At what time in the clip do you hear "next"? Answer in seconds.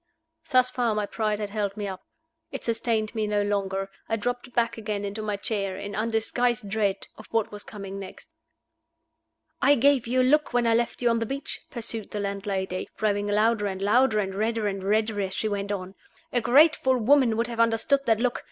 7.99-8.27